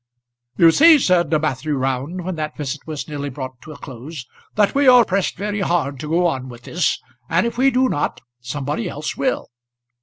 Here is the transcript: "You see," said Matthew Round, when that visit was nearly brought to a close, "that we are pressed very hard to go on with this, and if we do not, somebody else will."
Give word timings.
"You 0.57 0.71
see," 0.71 0.97
said 0.97 1.29
Matthew 1.31 1.75
Round, 1.75 2.23
when 2.25 2.33
that 2.33 2.57
visit 2.57 2.81
was 2.87 3.07
nearly 3.07 3.29
brought 3.29 3.61
to 3.61 3.71
a 3.71 3.77
close, 3.77 4.25
"that 4.55 4.73
we 4.73 4.87
are 4.87 5.05
pressed 5.05 5.37
very 5.37 5.59
hard 5.59 5.99
to 5.99 6.09
go 6.09 6.25
on 6.25 6.49
with 6.49 6.63
this, 6.63 6.99
and 7.29 7.45
if 7.45 7.55
we 7.55 7.69
do 7.69 7.87
not, 7.87 8.19
somebody 8.39 8.89
else 8.89 9.15
will." 9.15 9.49